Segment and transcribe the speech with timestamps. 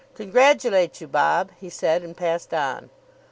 [0.15, 2.89] "Congratulate you, Bob," he said; and passed on.